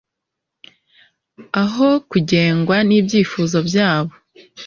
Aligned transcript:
aho 1.63 1.89
kugengwa 2.09 2.77
nibyifuzo 2.87 3.57
byabo 3.67 4.13